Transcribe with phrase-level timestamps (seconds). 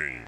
[0.00, 0.24] Cocaine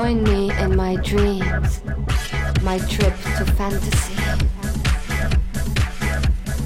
[0.00, 1.82] Join me in my dreams,
[2.62, 4.14] my trip to fantasy.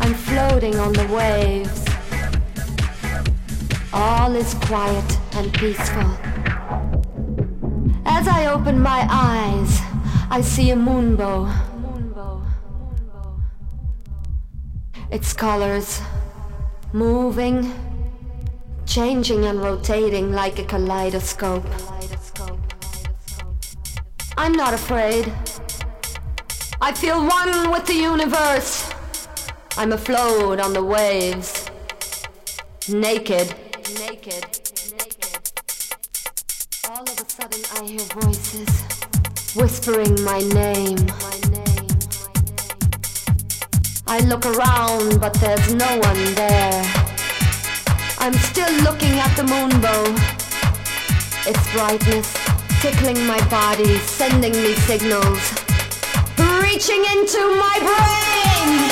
[0.02, 1.82] I'm floating on the waves.
[3.90, 6.10] All is quiet and peaceful.
[8.04, 9.80] As I open my eyes,
[10.28, 11.50] I see a moonbow.
[15.10, 16.02] Its colors
[16.92, 17.72] moving,
[18.84, 21.91] changing and rotating like a kaleidoscope.
[24.52, 25.32] I'm not afraid.
[26.78, 28.92] I feel one with the universe.
[29.78, 31.70] I'm afloat on the waves.
[32.86, 33.54] Naked.
[33.98, 34.44] Naked.
[34.92, 35.52] Naked.
[36.90, 38.68] All of a sudden I hear voices
[39.56, 40.98] whispering my name.
[41.06, 41.88] My name.
[44.06, 46.82] I look around, but there's no one there.
[48.18, 50.12] I'm still looking at the moonbow.
[51.48, 52.41] Its brightness
[52.82, 55.52] tickling my body, sending me signals,
[56.60, 58.91] reaching into my brain.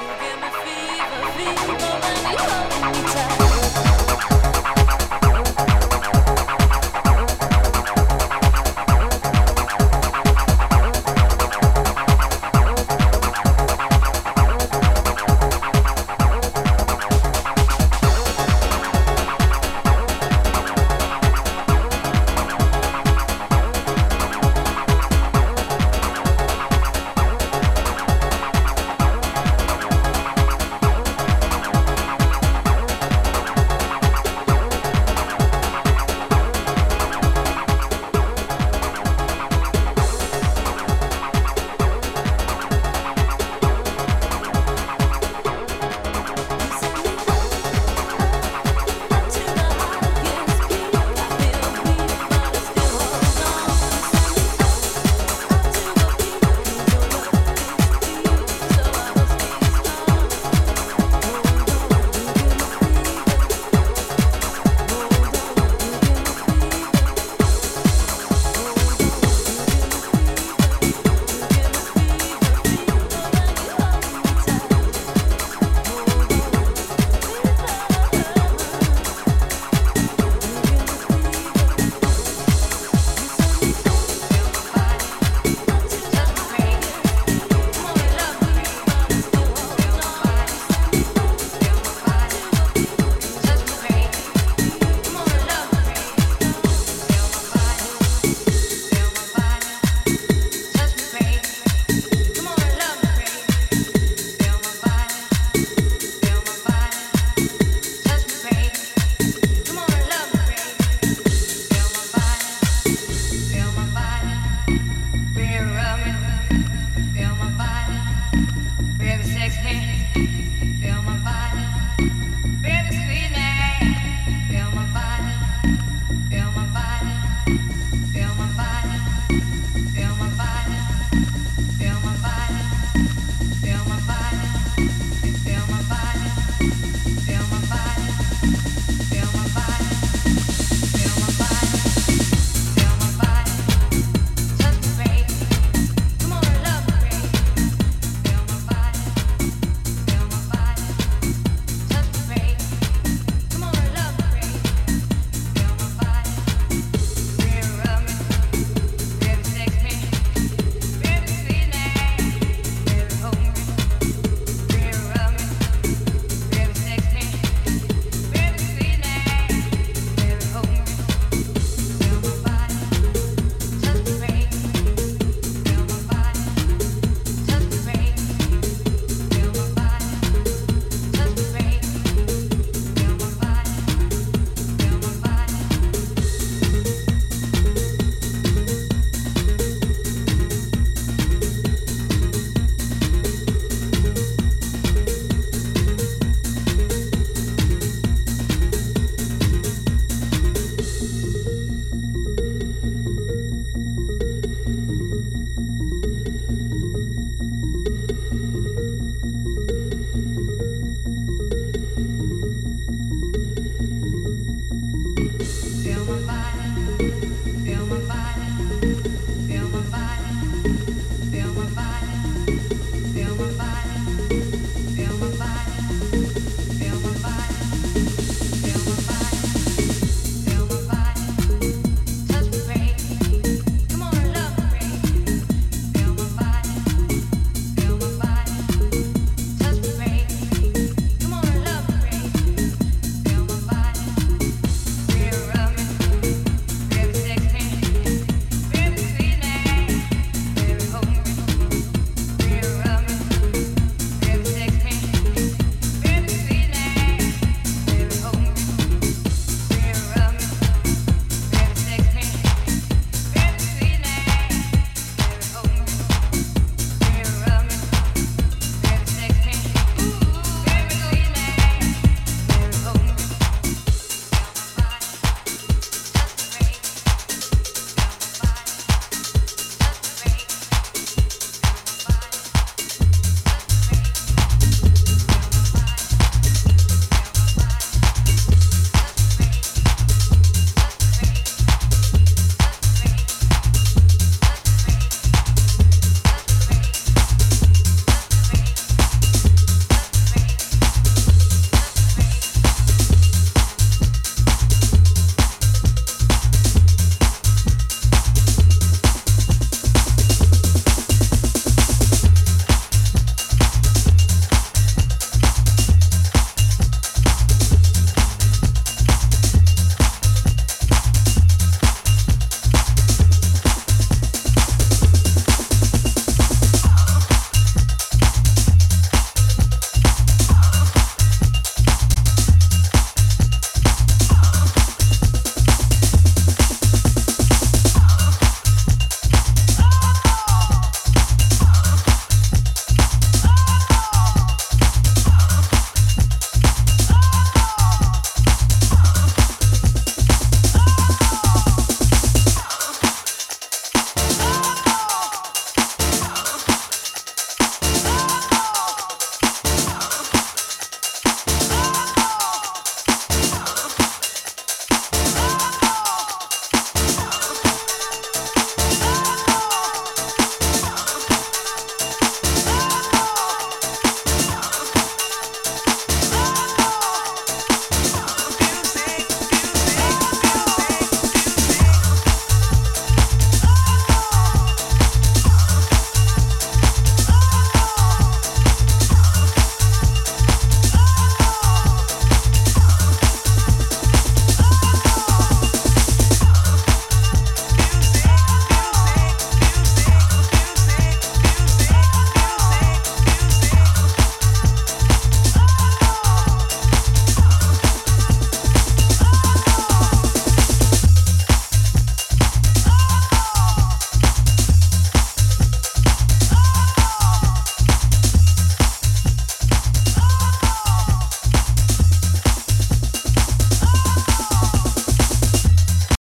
[0.00, 3.65] You give me fever, fever when you hold me tight.